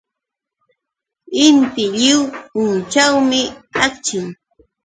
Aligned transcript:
Inti 1.45 1.83
lliw 1.95 2.21
punćhawmi 2.51 3.41
akchin. 3.85 4.27